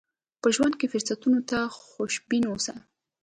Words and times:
په 0.41 0.47
ژوند 0.55 0.73
کې 0.79 0.89
فرصتونو 0.93 1.39
ته 1.49 1.57
خوشبين 1.89 2.43
اوسئ. 2.47 2.75